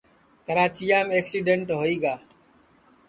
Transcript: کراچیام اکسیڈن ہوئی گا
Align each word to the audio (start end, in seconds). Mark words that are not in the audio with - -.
کراچیام 0.45 1.07
اکسیڈن 1.17 1.59
ہوئی 1.77 1.95
گا 2.03 2.15